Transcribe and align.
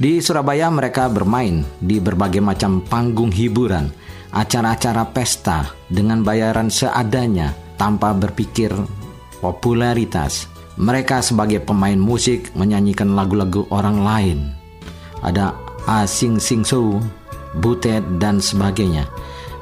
Di 0.00 0.18
Surabaya 0.24 0.72
mereka 0.72 1.06
bermain 1.12 1.62
di 1.78 2.00
berbagai 2.00 2.40
macam 2.40 2.80
panggung 2.82 3.28
hiburan, 3.28 3.92
acara-acara 4.32 5.04
pesta 5.12 5.68
dengan 5.86 6.24
bayaran 6.24 6.72
seadanya 6.72 7.52
tanpa 7.76 8.16
berpikir 8.16 8.72
popularitas. 9.42 10.48
Mereka 10.80 11.20
sebagai 11.20 11.60
pemain 11.60 12.00
musik 12.00 12.48
menyanyikan 12.56 13.12
lagu-lagu 13.12 13.68
orang 13.68 14.00
lain. 14.00 14.38
Ada 15.20 15.52
Asing 15.84 16.40
Sing 16.40 16.64
So, 16.64 16.96
Butet 17.60 18.00
dan 18.16 18.40
sebagainya. 18.40 19.04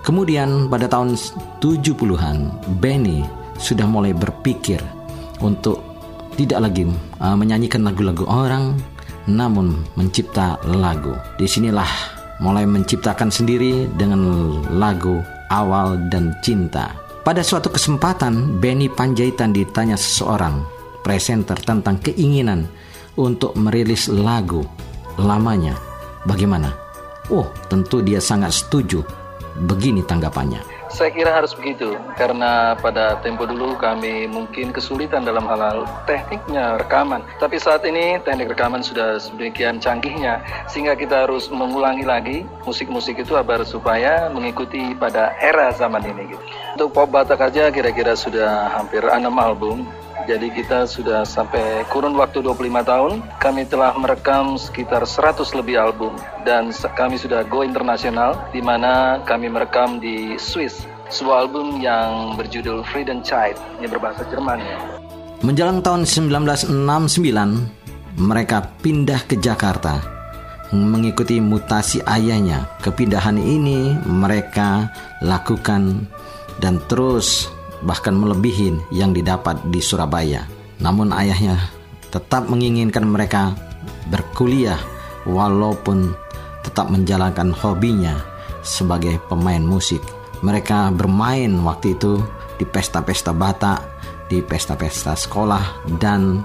Kemudian 0.07 0.71
pada 0.71 0.87
tahun 0.87 1.19
70-an, 1.59 2.55
Benny 2.79 3.27
sudah 3.59 3.85
mulai 3.85 4.15
berpikir 4.15 4.79
untuk 5.43 5.83
tidak 6.39 6.71
lagi 6.71 6.89
uh, 7.21 7.37
menyanyikan 7.37 7.85
lagu-lagu 7.85 8.25
orang, 8.25 8.79
namun 9.29 9.85
mencipta 9.99 10.57
lagu. 10.65 11.13
Di 11.37 11.45
sinilah 11.45 11.89
mulai 12.41 12.65
menciptakan 12.65 13.29
sendiri 13.29 13.91
dengan 13.99 14.21
lagu 14.73 15.21
Awal 15.51 16.09
dan 16.09 16.33
Cinta. 16.41 16.95
Pada 17.21 17.45
suatu 17.45 17.69
kesempatan, 17.69 18.63
Benny 18.63 18.89
Panjaitan 18.89 19.53
ditanya 19.53 19.99
seseorang 19.99 20.65
presenter 21.05 21.59
tentang 21.61 22.01
keinginan 22.01 22.65
untuk 23.19 23.53
merilis 23.59 24.09
lagu 24.09 24.65
lamanya. 25.21 25.77
Bagaimana? 26.25 26.73
Oh, 27.29 27.51
tentu 27.69 28.01
dia 28.01 28.23
sangat 28.23 28.57
setuju. 28.57 29.05
Begini 29.67 30.01
tanggapannya. 30.01 30.70
Saya 30.91 31.15
kira 31.15 31.31
harus 31.31 31.55
begitu, 31.55 31.95
karena 32.19 32.75
pada 32.75 33.15
tempo 33.23 33.47
dulu 33.47 33.79
kami 33.79 34.27
mungkin 34.27 34.75
kesulitan 34.75 35.23
dalam 35.23 35.47
hal-hal 35.47 35.87
tekniknya 36.03 36.83
rekaman. 36.83 37.23
Tapi 37.39 37.63
saat 37.63 37.87
ini 37.87 38.19
teknik 38.27 38.53
rekaman 38.53 38.83
sudah 38.83 39.23
sedemikian 39.23 39.79
canggihnya, 39.79 40.43
sehingga 40.67 40.99
kita 40.99 41.31
harus 41.31 41.47
mengulangi 41.47 42.03
lagi 42.03 42.39
musik-musik 42.67 43.23
itu 43.23 43.39
agar 43.39 43.63
supaya 43.63 44.27
mengikuti 44.35 44.93
pada 44.99 45.31
era 45.39 45.71
zaman 45.71 46.03
ini. 46.03 46.35
Gitu. 46.35 46.43
Untuk 46.75 46.91
pop 46.91 47.09
Batak 47.15 47.39
aja 47.39 47.71
kira-kira 47.71 48.19
sudah 48.19 48.75
hampir 48.75 49.07
6 49.07 49.15
album, 49.39 49.87
jadi 50.29 50.53
kita 50.53 50.85
sudah 50.85 51.25
sampai 51.25 51.87
kurun 51.89 52.17
waktu 52.19 52.45
25 52.45 52.83
tahun, 52.85 53.13
kami 53.41 53.65
telah 53.69 53.97
merekam 53.97 54.61
sekitar 54.61 55.07
100 55.07 55.57
lebih 55.57 55.81
album 55.81 56.17
dan 56.45 56.73
kami 56.97 57.17
sudah 57.17 57.47
go 57.47 57.65
internasional 57.65 58.37
di 58.53 58.61
mana 58.61 59.23
kami 59.25 59.49
merekam 59.49 60.03
di 60.03 60.37
Swiss 60.37 60.85
sebuah 61.11 61.49
album 61.49 61.81
yang 61.81 62.37
berjudul 62.37 62.85
Freedom 62.89 63.25
Child 63.25 63.57
yang 63.81 63.91
berbahasa 63.91 64.27
Jerman. 64.29 64.61
Menjelang 65.41 65.81
tahun 65.81 66.05
1969, 66.05 66.69
mereka 68.21 68.69
pindah 68.85 69.25
ke 69.25 69.41
Jakarta 69.41 70.21
mengikuti 70.71 71.43
mutasi 71.43 71.99
ayahnya. 72.07 72.67
Kepindahan 72.79 73.39
ini 73.39 73.99
mereka 74.07 74.91
lakukan 75.19 76.07
dan 76.63 76.79
terus 76.87 77.51
bahkan 77.85 78.17
melebihi 78.17 78.93
yang 78.93 79.13
didapat 79.17 79.61
di 79.69 79.81
Surabaya. 79.81 80.45
Namun 80.81 81.13
ayahnya 81.13 81.61
tetap 82.11 82.49
menginginkan 82.51 83.07
mereka 83.07 83.55
berkuliah 84.11 84.81
walaupun 85.29 86.13
tetap 86.65 86.91
menjalankan 86.93 87.53
hobinya 87.53 88.21
sebagai 88.61 89.21
pemain 89.29 89.63
musik. 89.63 90.01
Mereka 90.41 90.97
bermain 90.97 91.53
waktu 91.61 91.97
itu 91.97 92.21
di 92.57 92.65
pesta-pesta 92.65 93.37
Batak, 93.37 93.81
di 94.29 94.41
pesta-pesta 94.41 95.13
sekolah 95.17 95.85
dan 96.01 96.45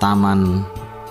Taman 0.00 0.64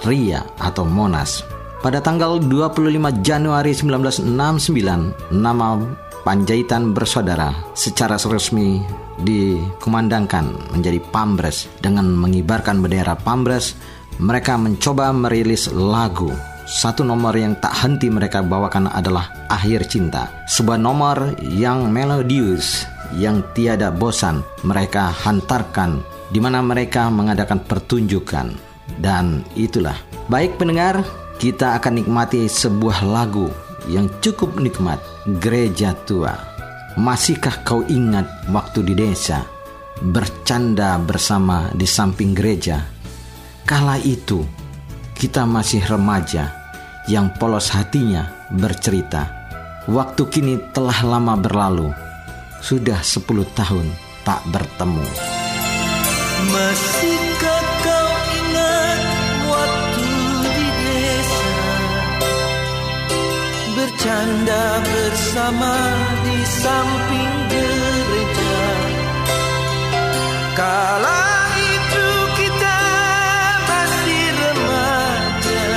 Ria 0.05 0.41
atau 0.57 0.85
Monas. 0.85 1.45
Pada 1.83 1.99
tanggal 1.99 2.39
25 2.39 3.19
Januari 3.19 3.75
1969, 3.75 5.35
nama 5.35 5.75
Panjaitan 6.23 6.95
Bersaudara 6.95 7.51
secara 7.75 8.15
resmi 8.15 8.79
dikumandangkan 9.21 10.73
menjadi 10.73 10.97
Pambres. 11.13 11.69
Dengan 11.83 12.09
mengibarkan 12.09 12.81
bendera 12.81 13.13
Pambres 13.13 13.77
mereka 14.17 14.57
mencoba 14.57 15.13
merilis 15.13 15.69
lagu. 15.69 16.33
Satu 16.63 17.03
nomor 17.03 17.35
yang 17.35 17.59
tak 17.59 17.75
henti 17.75 18.07
mereka 18.07 18.39
bawakan 18.39 18.87
adalah 18.87 19.29
Akhir 19.51 19.83
Cinta. 19.85 20.31
Sebuah 20.47 20.79
nomor 20.79 21.35
yang 21.43 21.91
melodius 21.91 22.87
yang 23.13 23.43
tiada 23.53 23.93
bosan 23.93 24.41
mereka 24.65 25.11
hantarkan 25.11 26.01
di 26.31 26.39
mana 26.39 26.63
mereka 26.63 27.11
mengadakan 27.11 27.61
pertunjukan. 27.61 28.55
Dan 28.97 29.43
itulah 29.59 29.95
baik 30.31 30.55
pendengar 30.57 31.03
kita 31.37 31.75
akan 31.77 31.99
nikmati 31.99 32.47
sebuah 32.47 33.03
lagu 33.03 33.51
yang 33.91 34.07
cukup 34.23 34.55
nikmat 34.55 34.99
gereja 35.43 35.91
tua 36.07 36.52
Masihkah 36.93 37.65
kau 37.65 37.81
ingat 37.89 38.45
waktu 38.53 38.85
di 38.85 38.93
desa 38.93 39.41
bercanda 39.97 41.01
bersama 41.01 41.73
di 41.73 41.89
samping 41.89 42.37
gereja? 42.37 42.85
Kala 43.65 43.97
itu 43.97 44.45
kita 45.17 45.49
masih 45.49 45.81
remaja 45.89 46.53
yang 47.09 47.33
polos 47.33 47.73
hatinya 47.73 48.45
bercerita. 48.53 49.25
Waktu 49.89 50.21
kini 50.29 50.55
telah 50.69 51.01
lama 51.01 51.33
berlalu, 51.33 51.89
sudah 52.61 53.01
sepuluh 53.01 53.49
tahun 53.57 53.89
tak 54.21 54.45
bertemu. 54.53 55.07
Masihkah 56.53 57.63
kau 57.81 58.12
bercanda 63.93 64.81
bersama 64.81 65.77
samping 66.49 67.33
gereja. 67.53 68.65
Kala 70.57 71.21
itu 71.53 72.07
kita 72.41 72.81
masih 73.69 74.25
remaja. 74.33 75.69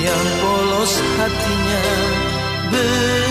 Yang 0.00 0.26
polos 0.40 0.92
hatinya 1.20 1.84
bercerita 2.72 3.29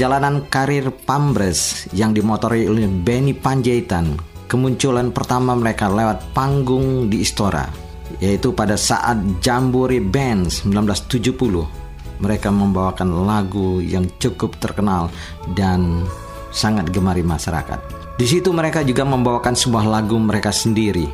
perjalanan 0.00 0.48
karir 0.48 0.88
Pambres 1.04 1.84
yang 1.92 2.16
dimotori 2.16 2.64
oleh 2.64 2.88
Benny 2.88 3.36
Panjaitan, 3.36 4.16
kemunculan 4.48 5.12
pertama 5.12 5.52
mereka 5.52 5.92
lewat 5.92 6.32
panggung 6.32 7.12
di 7.12 7.20
Istora, 7.20 7.68
yaitu 8.16 8.56
pada 8.56 8.80
saat 8.80 9.20
Jambore 9.44 10.00
Band 10.00 10.48
1970. 10.64 12.16
Mereka 12.16 12.48
membawakan 12.48 13.28
lagu 13.28 13.84
yang 13.84 14.08
cukup 14.16 14.56
terkenal 14.56 15.12
dan 15.52 16.08
sangat 16.48 16.88
gemari 16.88 17.20
masyarakat. 17.20 17.84
Di 18.16 18.24
situ 18.24 18.56
mereka 18.56 18.80
juga 18.80 19.04
membawakan 19.04 19.52
sebuah 19.52 19.84
lagu 19.84 20.16
mereka 20.16 20.48
sendiri. 20.48 21.12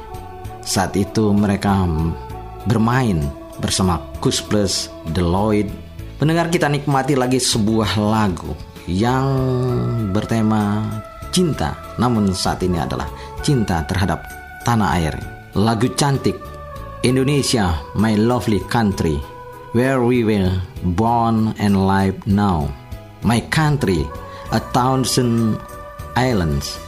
Saat 0.63 0.95
itu 0.95 1.35
mereka 1.35 1.75
bermain 2.71 3.19
bersama 3.59 3.99
Kus 4.23 4.39
Plus, 4.39 4.95
Deloitte. 5.11 5.75
Pendengar 6.23 6.55
kita 6.55 6.71
nikmati 6.71 7.19
lagi 7.19 7.43
sebuah 7.43 7.99
lagu 7.99 8.76
yang 8.87 9.29
bertema 10.15 10.83
cinta, 11.35 11.77
namun 11.99 12.33
saat 12.33 12.63
ini 12.63 12.81
adalah 12.81 13.11
cinta 13.43 13.83
terhadap 13.85 14.25
tanah 14.63 14.91
air. 14.99 15.15
Lagu 15.53 15.91
cantik 15.95 16.39
Indonesia, 17.05 17.77
my 17.95 18.17
lovely 18.17 18.63
country, 18.67 19.21
where 19.77 20.03
we 20.03 20.25
were 20.25 20.51
born 20.97 21.55
and 21.61 21.87
live 21.87 22.19
now. 22.27 22.71
My 23.23 23.43
country, 23.53 24.07
a 24.51 24.61
thousand 24.73 25.59
islands 26.17 26.79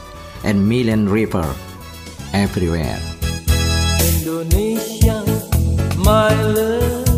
and 0.43 0.65
million 0.67 1.07
river 1.07 1.45
everywhere. 2.33 2.99
Indonesia, 4.01 5.23
my 5.99 6.33
lovely 6.41 7.08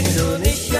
Indonesia, 0.00 0.79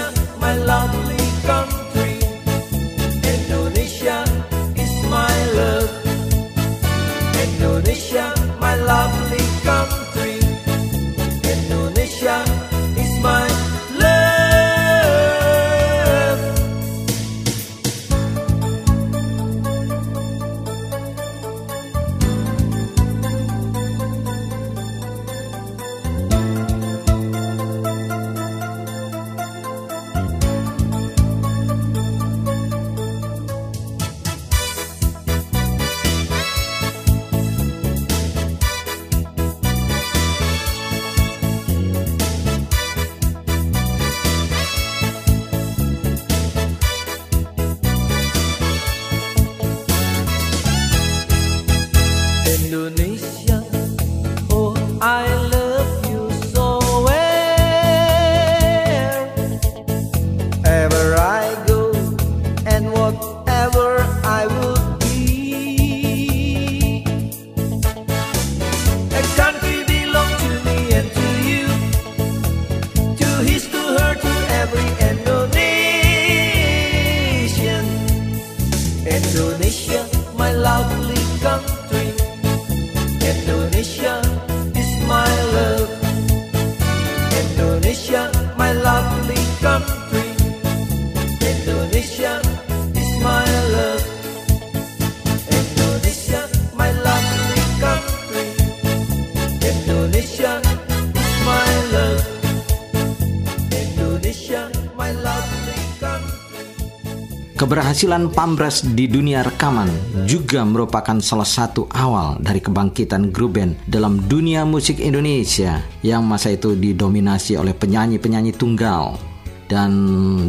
Keberhasilan 108.01 108.33
Pambres 108.33 108.81
di 108.97 109.05
dunia 109.05 109.45
rekaman 109.45 109.85
juga 110.25 110.65
merupakan 110.65 111.21
salah 111.21 111.45
satu 111.45 111.85
awal 111.93 112.41
dari 112.41 112.57
kebangkitan 112.57 113.29
grup 113.29 113.61
band 113.61 113.77
dalam 113.85 114.25
dunia 114.25 114.65
musik 114.65 114.97
Indonesia 114.97 115.77
yang 116.01 116.25
masa 116.25 116.49
itu 116.49 116.73
didominasi 116.73 117.61
oleh 117.61 117.77
penyanyi-penyanyi 117.77 118.57
tunggal 118.57 119.21
dan 119.69 119.93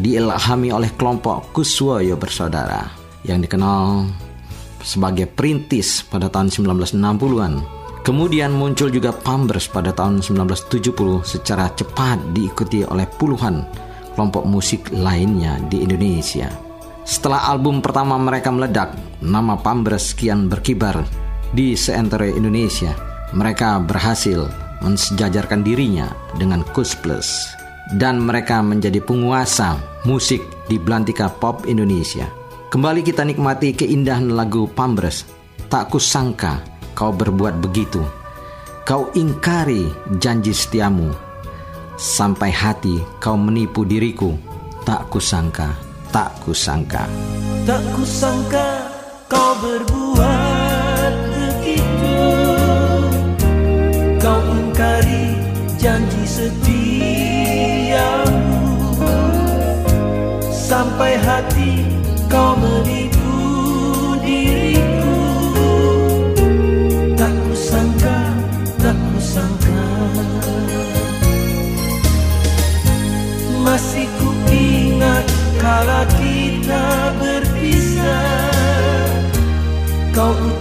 diilhami 0.00 0.73
oleh 0.73 0.97
kelompok 0.97 1.52
Kuswoyo 1.52 2.16
bersaudara 2.16 2.88
yang 3.28 3.44
dikenal 3.44 4.09
sebagai 4.80 5.28
perintis 5.28 6.09
pada 6.09 6.32
tahun 6.32 6.49
1960-an. 6.49 7.61
Kemudian 8.00 8.56
muncul 8.56 8.88
juga 8.88 9.12
Pambres 9.12 9.68
pada 9.68 9.92
tahun 9.92 10.25
1970 10.25 10.88
secara 11.21 11.68
cepat 11.76 12.16
diikuti 12.32 12.80
oleh 12.80 13.04
puluhan 13.21 13.61
kelompok 14.16 14.49
musik 14.49 14.88
lainnya 14.88 15.61
di 15.68 15.85
Indonesia. 15.85 16.72
Setelah 17.02 17.50
album 17.50 17.82
pertama 17.82 18.14
mereka 18.16 18.54
meledak, 18.54 18.94
nama 19.21 19.59
Pambres 19.59 20.14
kian 20.14 20.47
berkibar 20.47 21.02
di 21.50 21.75
seantero 21.75 22.25
Indonesia. 22.25 22.94
Mereka 23.32 23.82
berhasil 23.88 24.47
mensejajarkan 24.85 25.64
dirinya 25.64 26.11
dengan 26.37 26.62
Kus 26.75 26.92
Plus. 26.99 27.59
dan 27.90 28.23
mereka 28.23 28.62
menjadi 28.62 29.02
penguasa 29.02 29.76
musik 30.06 30.40
di 30.71 30.78
belantika 30.78 31.28
pop 31.28 31.66
Indonesia. 31.68 32.28
Kembali 32.73 33.04
kita 33.04 33.26
nikmati 33.26 33.76
keindahan 33.76 34.32
lagu 34.32 34.64
Pambres. 34.71 35.28
Tak 35.68 35.92
kusangka 35.92 36.61
kau 36.97 37.12
berbuat 37.12 37.61
begitu. 37.61 38.00
Kau 38.88 39.12
ingkari 39.12 39.88
janji 40.21 40.52
setiamu. 40.56 41.12
Sampai 42.00 42.49
hati 42.49 43.00
kau 43.21 43.37
menipu 43.37 43.85
diriku. 43.85 44.35
Tak 44.82 45.14
kusangka, 45.14 45.78
tak 46.12 46.31
kusangka. 46.45 47.09
Tak 47.64 47.83
kusangka 47.97 48.69
kau 49.33 49.52
berbuat 49.64 50.51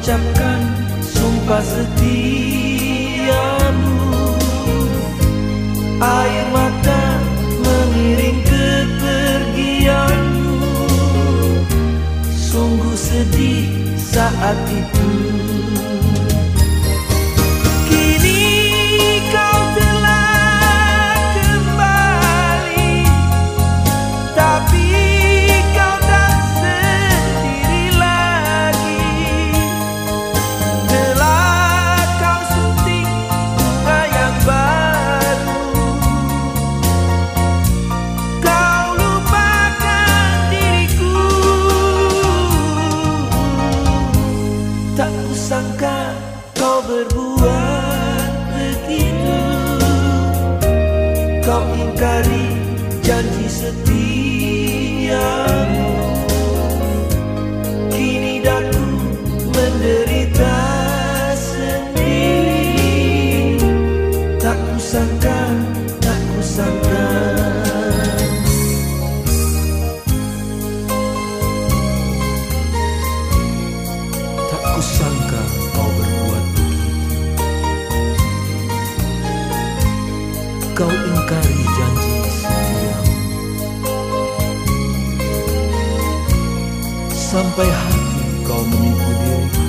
ucapkan 0.02 0.66
sumpah 0.98 1.62
setiamu. 1.62 2.18
Air 6.02 6.46
mata 6.50 7.22
mengiring 7.62 8.42
kepergianmu. 8.42 10.58
Sungguh 12.34 12.98
sedih 12.98 13.94
saat 14.02 14.58
itu 14.74 15.14
Kau 80.72 80.88
ingkari 80.88 81.62
janji 81.76 82.16
setiamu 82.32 83.16
Sampai 87.12 87.68
hati 87.68 88.24
kau 88.48 88.64
menipu 88.64 89.12
diriku 89.20 89.66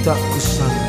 Tak 0.00 0.16
kusangka, 0.32 0.79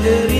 menderita 0.00 0.39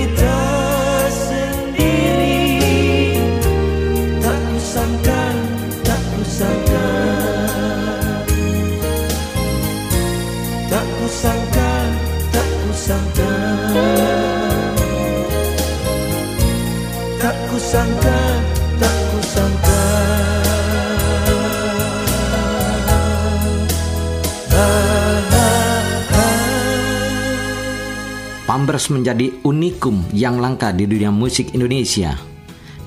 Pambers 28.71 28.87
menjadi 28.87 29.27
unikum 29.43 29.99
yang 30.15 30.39
langka 30.39 30.71
di 30.71 30.87
dunia 30.87 31.11
musik 31.11 31.51
Indonesia 31.51 32.15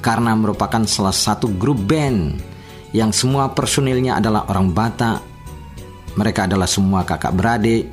karena 0.00 0.32
merupakan 0.32 0.80
salah 0.88 1.12
satu 1.12 1.52
grup 1.60 1.76
band 1.76 2.40
yang 2.96 3.12
semua 3.12 3.52
personilnya 3.52 4.16
adalah 4.16 4.48
orang 4.48 4.72
Batak. 4.72 5.20
Mereka 6.16 6.48
adalah 6.48 6.64
semua 6.64 7.04
kakak 7.04 7.36
beradik. 7.36 7.92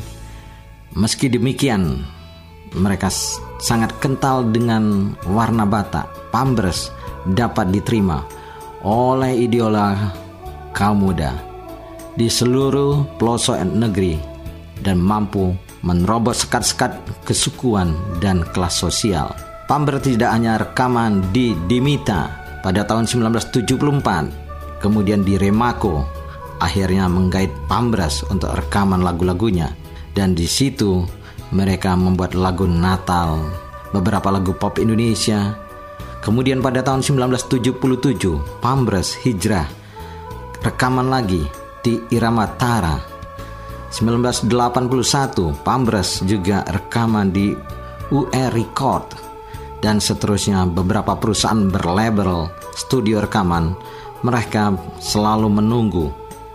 Meski 0.95 1.27
demikian, 1.27 2.07
mereka 2.79 3.11
sangat 3.59 3.91
kental 3.99 4.47
dengan 4.47 5.11
warna 5.27 5.67
Batak. 5.67 6.31
Pambers 6.31 6.95
dapat 7.27 7.75
diterima 7.75 8.23
oleh 8.87 9.35
idola 9.35 10.15
kaum 10.71 11.11
muda 11.11 11.35
di 12.15 12.31
seluruh 12.31 13.19
pelosok 13.19 13.59
negeri 13.67 14.30
dan 14.81 14.99
mampu 14.99 15.53
menerobos 15.81 16.45
sekat-sekat 16.45 16.97
kesukuan 17.25 17.93
dan 18.21 18.45
kelas 18.53 18.81
sosial. 18.81 19.33
Pamber 19.65 20.03
tidak 20.03 20.35
hanya 20.35 20.59
rekaman 20.59 21.31
di 21.31 21.55
Dimita 21.69 22.27
pada 22.61 22.83
tahun 22.85 23.07
1974, 23.07 24.83
kemudian 24.83 25.23
di 25.23 25.39
Remako, 25.39 26.05
akhirnya 26.61 27.07
menggait 27.09 27.49
Pambras 27.65 28.21
untuk 28.29 28.53
rekaman 28.53 29.01
lagu-lagunya 29.01 29.73
dan 30.13 30.35
di 30.35 30.45
situ 30.45 31.07
mereka 31.55 31.95
membuat 31.95 32.35
lagu 32.35 32.67
Natal, 32.67 33.41
beberapa 33.95 34.29
lagu 34.31 34.53
pop 34.55 34.77
Indonesia. 34.77 35.55
Kemudian 36.21 36.61
pada 36.61 36.85
tahun 36.85 37.01
1977, 37.01 38.61
Pambras 38.61 39.17
hijrah 39.25 39.65
rekaman 40.61 41.09
lagi 41.09 41.41
di 41.81 41.97
Irama 42.13 42.45
Tara 42.61 43.10
1981 43.91 45.67
Pambres 45.67 46.23
juga 46.23 46.63
rekaman 46.63 47.27
di 47.35 47.51
UE 48.11 48.45
Record 48.55 49.11
dan 49.83 49.99
seterusnya 49.99 50.63
beberapa 50.69 51.19
perusahaan 51.19 51.67
berlabel 51.67 52.47
studio 52.71 53.19
rekaman 53.19 53.75
mereka 54.23 54.71
selalu 55.01 55.49
menunggu 55.49 56.07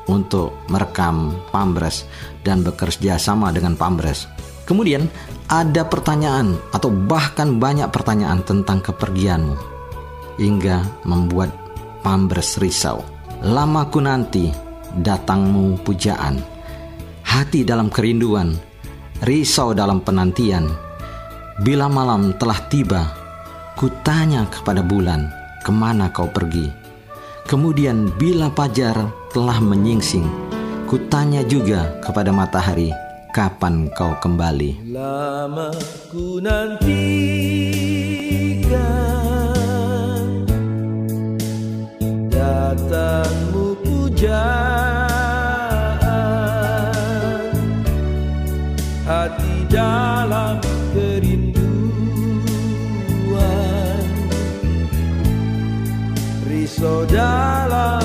untuk 0.06 0.54
merekam 0.70 1.34
Pambres 1.50 2.06
dan 2.46 2.62
bekerja 2.62 3.18
sama 3.18 3.50
dengan 3.50 3.74
Pambres. 3.74 4.30
Kemudian 4.66 5.06
ada 5.46 5.86
pertanyaan 5.86 6.58
atau 6.74 6.90
bahkan 6.90 7.58
banyak 7.58 7.90
pertanyaan 7.90 8.42
tentang 8.42 8.82
kepergianmu 8.82 9.54
hingga 10.38 10.82
membuat 11.06 11.50
Pambres 12.02 12.58
risau. 12.62 13.02
Lama 13.42 13.90
ku 13.90 13.98
nanti 13.98 14.50
datangmu 14.94 15.82
pujaan. 15.82 16.55
Hati 17.36 17.68
dalam 17.68 17.92
kerinduan, 17.92 18.56
risau 19.20 19.76
dalam 19.76 20.00
penantian. 20.00 20.72
Bila 21.60 21.84
malam 21.84 22.32
telah 22.40 22.56
tiba, 22.72 23.12
kutanya 23.76 24.48
kepada 24.48 24.80
bulan, 24.80 25.28
ke 25.60 25.68
mana 25.68 26.08
kau 26.08 26.32
pergi? 26.32 26.72
Kemudian 27.44 28.08
bila 28.16 28.48
fajar 28.56 29.12
telah 29.36 29.60
menyingsing, 29.60 30.24
kutanya 30.88 31.44
juga 31.44 32.00
kepada 32.00 32.32
matahari, 32.32 32.88
kapan 33.36 33.92
kau 33.92 34.16
kembali? 34.16 34.96
Lama 34.96 35.76
ku 36.08 36.40
nantikan 36.40 37.45
Risau 56.86 57.02
dalam 57.10 57.95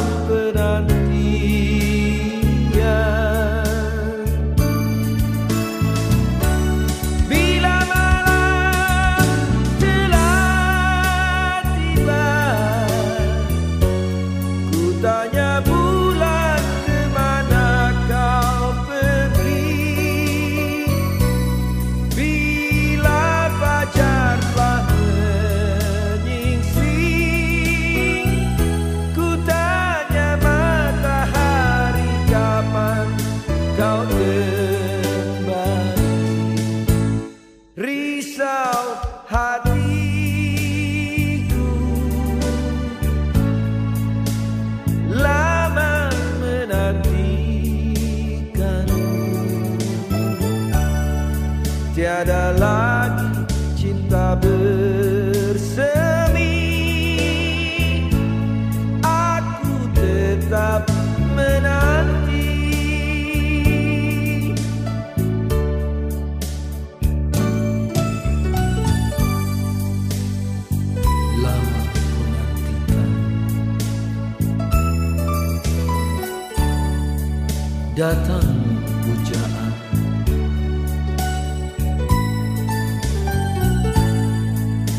Datang 78.01 78.57
pujaan. 79.05 79.73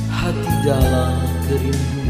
Hati 0.06 0.52
dalam 0.62 1.18
kerinduan 1.50 2.01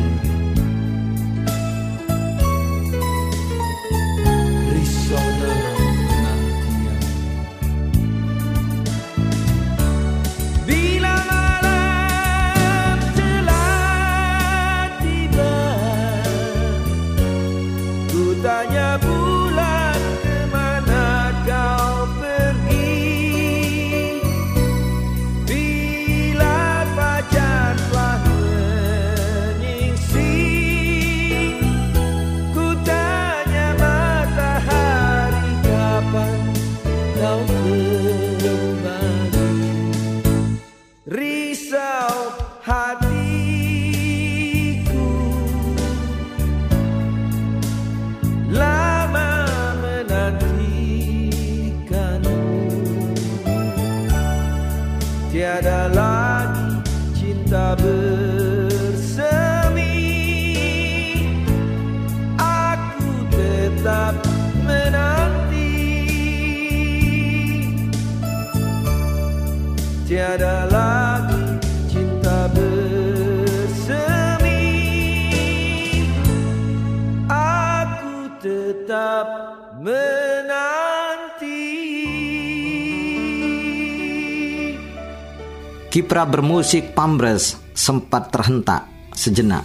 Kiprah 86.12 86.28
bermusik 86.28 86.92
Pambres 86.92 87.56
sempat 87.72 88.28
terhentak 88.28 88.84
sejenak 89.16 89.64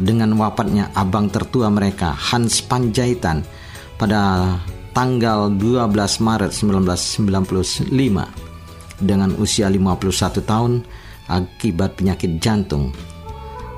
dengan 0.00 0.32
wafatnya 0.40 0.88
abang 0.96 1.28
tertua 1.28 1.68
mereka 1.68 2.16
Hans 2.16 2.64
Panjaitan 2.64 3.44
pada 4.00 4.56
tanggal 4.96 5.52
12 5.52 5.92
Maret 6.24 6.48
1995 6.56 7.92
dengan 9.04 9.36
usia 9.36 9.68
51 9.68 10.40
tahun 10.40 10.80
akibat 11.28 12.00
penyakit 12.00 12.40
jantung. 12.40 12.96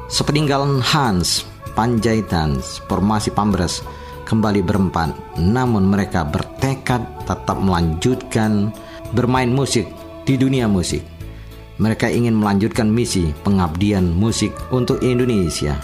Sepeninggalan 0.07 0.79
Hans 0.87 1.43
Panjaitan, 1.75 2.63
formasi 2.87 3.35
Pambres 3.35 3.83
kembali 4.31 4.63
berempat, 4.63 5.43
namun 5.43 5.91
mereka 5.91 6.23
bertekad 6.23 7.27
tetap 7.27 7.59
melanjutkan 7.59 8.71
bermain 9.19 9.51
musik 9.51 9.91
di 10.23 10.39
dunia 10.39 10.71
musik. 10.71 11.14
Mereka 11.79 12.07
ingin 12.07 12.39
melanjutkan 12.39 12.87
misi 12.87 13.35
pengabdian 13.43 14.15
musik 14.15 14.55
untuk 14.71 15.03
Indonesia. 15.03 15.75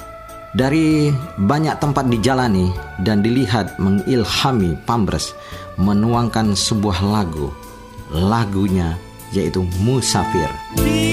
Dari 0.50 1.10
banyak 1.38 1.78
tempat 1.78 2.10
dijalani 2.10 2.74
dan 3.02 3.22
dilihat 3.22 3.78
mengilhami 3.78 4.74
Pambres 4.86 5.34
menuangkan 5.78 6.58
sebuah 6.58 6.98
lagu. 7.02 7.50
Lagunya 8.10 8.98
yaitu 9.30 9.62
Musafir. 9.82 10.50
Tiada 10.74 11.09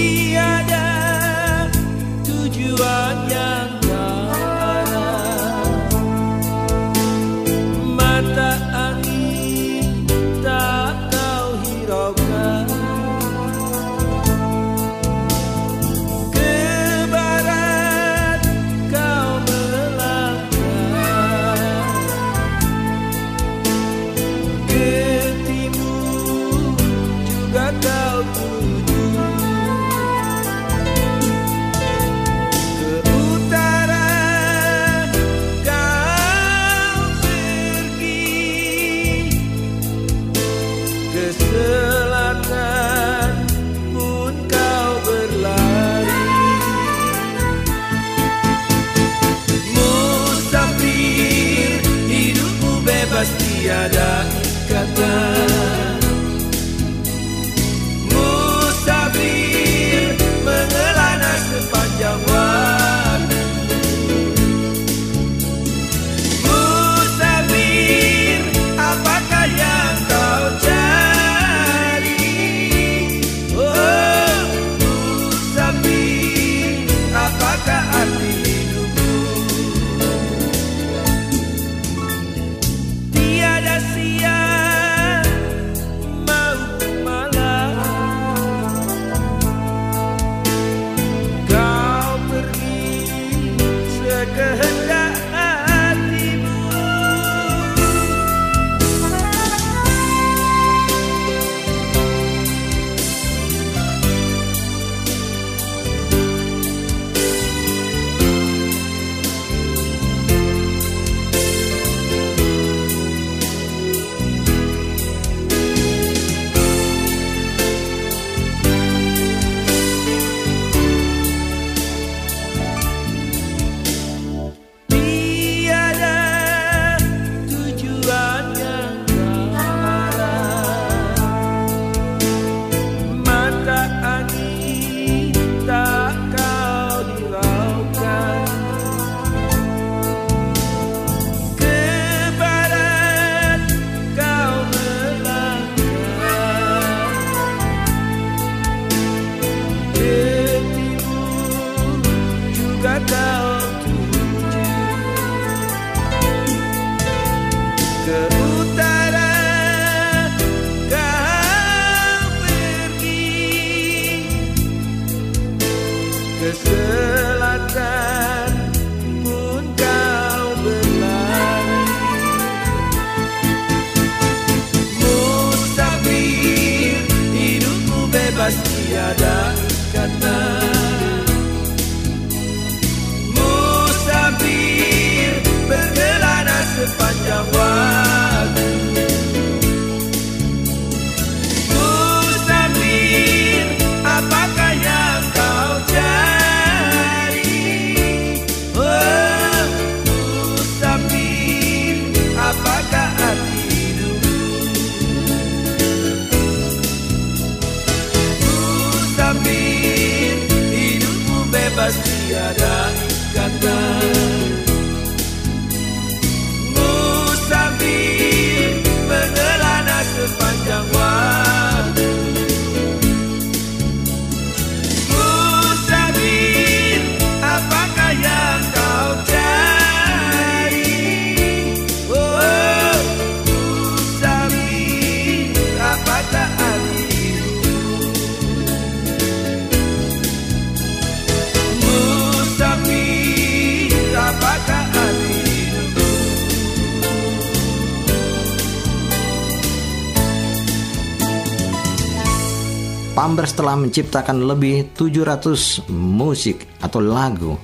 Pampers 253.18 253.50
telah 253.50 253.74
menciptakan 253.74 254.46
lebih 254.46 254.94
700 254.94 255.90
musik 255.90 256.70
atau 256.78 257.02
lagu, 257.02 257.58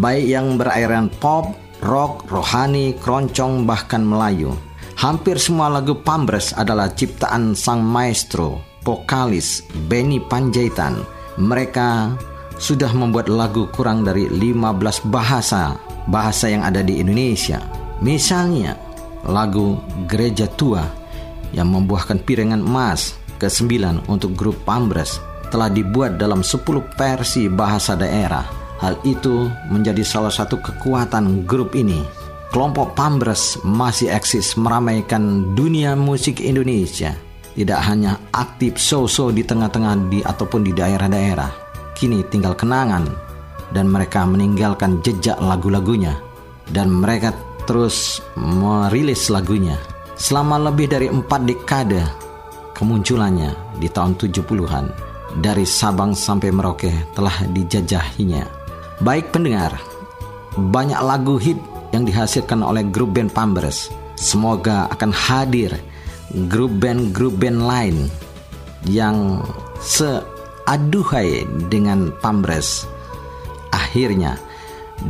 baik 0.00 0.24
yang 0.24 0.56
berairan 0.56 1.12
pop, 1.20 1.52
rock, 1.84 2.24
rohani, 2.32 2.96
keroncong, 2.96 3.68
bahkan 3.68 4.00
Melayu. 4.00 4.56
Hampir 4.96 5.36
semua 5.36 5.68
lagu 5.68 5.92
Pampers 5.92 6.56
adalah 6.56 6.88
ciptaan 6.88 7.52
sang 7.52 7.84
maestro, 7.84 8.64
vokalis 8.80 9.60
Benny 9.92 10.24
Panjaitan. 10.24 11.04
Mereka 11.36 12.16
sudah 12.56 12.88
membuat 12.96 13.28
lagu 13.28 13.68
kurang 13.76 14.08
dari 14.08 14.24
15 14.24 15.04
bahasa, 15.12 15.76
bahasa 16.08 16.48
yang 16.48 16.64
ada 16.64 16.80
di 16.80 17.04
Indonesia. 17.04 17.60
Misalnya, 18.00 18.72
lagu 19.28 19.76
Gereja 20.08 20.48
Tua 20.48 20.80
yang 21.52 21.68
membuahkan 21.76 22.24
piringan 22.24 22.64
emas 22.64 23.20
ke-9 23.38 24.06
untuk 24.10 24.34
grup 24.34 24.56
Pambres 24.62 25.18
telah 25.54 25.70
dibuat 25.70 26.18
dalam 26.18 26.42
10 26.42 26.66
versi 26.98 27.46
bahasa 27.46 27.94
daerah. 27.94 28.42
Hal 28.82 28.98
itu 29.06 29.46
menjadi 29.70 30.02
salah 30.02 30.34
satu 30.34 30.58
kekuatan 30.58 31.46
grup 31.46 31.78
ini. 31.78 32.02
Kelompok 32.50 32.98
Pambres 32.98 33.58
masih 33.62 34.10
eksis 34.10 34.58
meramaikan 34.58 35.54
dunia 35.54 35.94
musik 35.94 36.42
Indonesia. 36.42 37.14
Tidak 37.54 37.80
hanya 37.86 38.18
aktif 38.34 38.82
so-so 38.82 39.30
di 39.30 39.46
tengah-tengah 39.46 39.94
di 40.10 40.18
ataupun 40.26 40.66
di 40.66 40.74
daerah-daerah. 40.74 41.50
Kini 41.94 42.26
tinggal 42.26 42.58
kenangan 42.58 43.06
dan 43.70 43.86
mereka 43.86 44.26
meninggalkan 44.26 44.98
jejak 45.06 45.38
lagu-lagunya 45.38 46.18
dan 46.74 46.90
mereka 46.90 47.30
terus 47.66 48.18
merilis 48.34 49.30
lagunya. 49.30 49.78
Selama 50.14 50.70
lebih 50.70 50.90
dari 50.90 51.10
empat 51.10 51.40
dekade 51.46 52.23
kemunculannya 52.74 53.78
di 53.78 53.88
tahun 53.88 54.18
70-an 54.18 54.86
dari 55.38 55.66
Sabang 55.66 56.14
sampai 56.14 56.50
Merauke 56.50 56.92
telah 57.14 57.34
dijajahinya. 57.50 58.46
Baik 59.02 59.34
pendengar, 59.34 59.74
banyak 60.54 61.00
lagu 61.02 61.38
hit 61.38 61.58
yang 61.90 62.06
dihasilkan 62.06 62.62
oleh 62.62 62.86
grup 62.86 63.14
band 63.14 63.34
Pambres. 63.34 63.90
Semoga 64.14 64.86
akan 64.94 65.10
hadir 65.10 65.74
grup 66.46 66.70
band-grup 66.78 67.34
band 67.38 67.62
lain 67.62 67.96
yang 68.86 69.42
seaduhai 69.82 71.46
dengan 71.70 72.14
Pambres. 72.22 72.86
Akhirnya, 73.74 74.38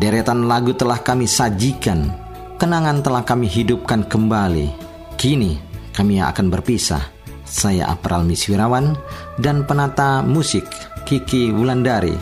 deretan 0.00 0.48
lagu 0.48 0.72
telah 0.72 1.00
kami 1.00 1.28
sajikan, 1.28 2.08
kenangan 2.56 3.04
telah 3.04 3.24
kami 3.24 3.44
hidupkan 3.48 4.04
kembali. 4.08 4.72
Kini 5.20 5.60
kami 5.92 6.20
akan 6.20 6.48
berpisah. 6.48 7.13
Saya 7.54 7.86
Apral 7.86 8.26
Miswirawan 8.26 8.98
dan 9.38 9.62
penata 9.62 10.26
musik 10.26 10.66
Kiki 11.06 11.54
Wulandari 11.54 12.18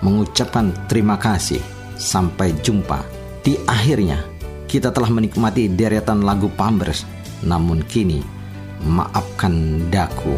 mengucapkan 0.00 0.72
terima 0.88 1.20
kasih. 1.20 1.60
Sampai 2.00 2.56
jumpa. 2.64 3.04
Di 3.44 3.60
akhirnya, 3.68 4.24
kita 4.64 4.88
telah 4.88 5.12
menikmati 5.12 5.68
deretan 5.68 6.24
lagu 6.24 6.48
Pampers. 6.48 7.04
Namun 7.44 7.84
kini, 7.84 8.24
maafkan 8.88 9.84
daku. 9.92 10.32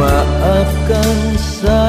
Maafkan 0.00 1.12
saya 1.36 1.85